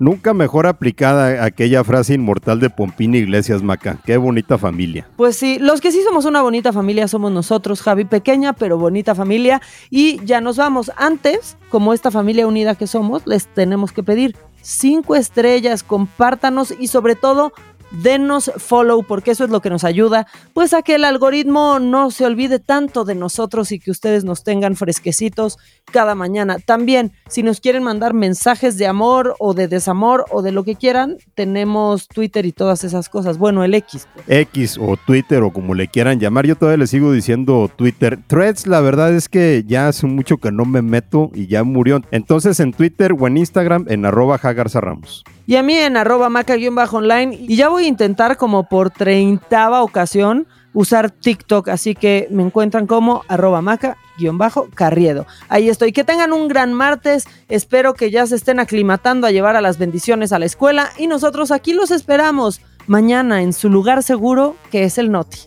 Nunca 0.00 0.32
mejor 0.34 0.66
aplicada 0.66 1.44
aquella 1.44 1.82
frase 1.84 2.14
inmortal 2.14 2.60
de 2.60 2.70
Pompín 2.70 3.14
Iglesias 3.14 3.62
Maca. 3.62 3.98
Qué 4.04 4.16
bonita 4.16 4.58
familia. 4.58 5.08
Pues 5.16 5.36
sí, 5.36 5.58
los 5.58 5.80
que 5.80 5.90
sí 5.90 6.02
somos 6.02 6.24
una 6.24 6.42
bonita 6.42 6.72
familia 6.72 7.08
somos 7.08 7.32
nosotros, 7.32 7.82
Javi, 7.82 8.04
pequeña 8.04 8.52
pero 8.52 8.78
bonita 8.78 9.14
familia. 9.14 9.60
Y 9.90 10.24
ya 10.24 10.40
nos 10.40 10.56
vamos. 10.56 10.92
Antes, 10.96 11.56
como 11.68 11.92
esta 11.92 12.10
familia 12.10 12.46
unida 12.46 12.74
que 12.74 12.86
somos, 12.86 13.26
les 13.26 13.46
tenemos 13.46 13.92
que 13.92 14.02
pedir 14.02 14.36
cinco 14.62 15.16
estrellas, 15.16 15.82
compártanos 15.82 16.74
y 16.78 16.88
sobre 16.88 17.14
todo 17.14 17.52
denos 17.90 18.50
follow 18.56 19.02
porque 19.02 19.30
eso 19.30 19.44
es 19.44 19.50
lo 19.50 19.60
que 19.60 19.70
nos 19.70 19.84
ayuda, 19.84 20.26
pues 20.52 20.74
a 20.74 20.82
que 20.82 20.94
el 20.96 21.04
algoritmo 21.04 21.78
no 21.78 22.10
se 22.10 22.26
olvide 22.26 22.58
tanto 22.58 23.04
de 23.04 23.14
nosotros 23.14 23.72
y 23.72 23.78
que 23.78 23.90
ustedes 23.90 24.24
nos 24.24 24.44
tengan 24.44 24.76
fresquecitos 24.76 25.58
cada 25.90 26.14
mañana. 26.14 26.58
También, 26.58 27.12
si 27.28 27.42
nos 27.42 27.60
quieren 27.60 27.82
mandar 27.82 28.14
mensajes 28.14 28.78
de 28.78 28.86
amor 28.86 29.34
o 29.38 29.54
de 29.54 29.68
desamor 29.68 30.24
o 30.30 30.42
de 30.42 30.52
lo 30.52 30.64
que 30.64 30.76
quieran, 30.76 31.16
tenemos 31.34 32.08
Twitter 32.08 32.46
y 32.46 32.52
todas 32.52 32.84
esas 32.84 33.08
cosas. 33.08 33.38
Bueno, 33.38 33.64
el 33.64 33.74
X. 33.74 34.06
Pues. 34.14 34.26
X 34.28 34.78
o 34.80 34.96
Twitter 34.96 35.42
o 35.42 35.52
como 35.52 35.74
le 35.74 35.88
quieran 35.88 36.20
llamar. 36.20 36.46
Yo 36.46 36.56
todavía 36.56 36.78
le 36.78 36.86
sigo 36.86 37.12
diciendo 37.12 37.70
Twitter. 37.74 38.18
Threads, 38.26 38.66
la 38.66 38.80
verdad 38.80 39.12
es 39.14 39.28
que 39.28 39.64
ya 39.66 39.88
hace 39.88 40.06
mucho 40.06 40.38
que 40.38 40.52
no 40.52 40.64
me 40.64 40.82
meto 40.82 41.30
y 41.34 41.46
ya 41.46 41.64
murió. 41.64 42.00
Entonces 42.10 42.60
en 42.60 42.72
Twitter 42.72 43.14
o 43.18 43.26
en 43.26 43.38
Instagram 43.38 43.86
en 43.88 44.04
arroba 44.04 44.38
Ramos. 44.38 45.24
Y 45.48 45.56
a 45.56 45.62
mí 45.62 45.74
en 45.78 45.96
arroba 45.96 46.28
maca-online. 46.28 47.34
Y 47.40 47.56
ya 47.56 47.70
voy 47.70 47.84
a 47.84 47.88
intentar 47.88 48.36
como 48.36 48.68
por 48.68 48.90
treintava 48.90 49.82
ocasión 49.82 50.46
usar 50.74 51.10
TikTok. 51.10 51.68
Así 51.70 51.94
que 51.94 52.28
me 52.30 52.42
encuentran 52.42 52.86
como 52.86 53.22
arroba 53.28 53.62
maca-carriedo. 53.62 55.26
Ahí 55.48 55.70
estoy. 55.70 55.92
Que 55.92 56.04
tengan 56.04 56.34
un 56.34 56.48
gran 56.48 56.74
martes. 56.74 57.26
Espero 57.48 57.94
que 57.94 58.10
ya 58.10 58.26
se 58.26 58.36
estén 58.36 58.60
aclimatando 58.60 59.26
a 59.26 59.30
llevar 59.30 59.56
a 59.56 59.62
las 59.62 59.78
bendiciones 59.78 60.34
a 60.34 60.38
la 60.38 60.44
escuela. 60.44 60.90
Y 60.98 61.06
nosotros 61.06 61.50
aquí 61.50 61.72
los 61.72 61.92
esperamos 61.92 62.60
mañana 62.86 63.40
en 63.40 63.54
su 63.54 63.70
lugar 63.70 64.02
seguro, 64.02 64.54
que 64.70 64.84
es 64.84 64.98
el 64.98 65.10
Noti. 65.10 65.38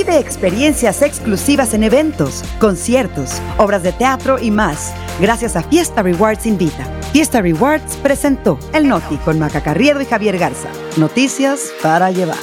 Vive 0.00 0.18
experiencias 0.18 1.02
exclusivas 1.02 1.74
en 1.74 1.84
eventos, 1.84 2.42
conciertos, 2.58 3.32
obras 3.58 3.82
de 3.82 3.92
teatro 3.92 4.38
y 4.38 4.50
más, 4.50 4.94
gracias 5.20 5.56
a 5.56 5.62
Fiesta 5.62 6.02
Rewards 6.02 6.46
Invita. 6.46 6.86
Fiesta 7.12 7.42
Rewards 7.42 7.98
presentó 7.98 8.58
El 8.72 8.88
Noti 8.88 9.18
con 9.18 9.38
Maca 9.38 9.62
Carriedo 9.62 10.00
y 10.00 10.06
Javier 10.06 10.38
Garza. 10.38 10.70
Noticias 10.96 11.70
para 11.82 12.10
llevar. 12.10 12.38